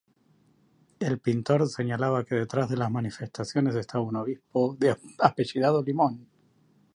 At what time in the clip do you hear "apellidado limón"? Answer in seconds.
5.19-6.27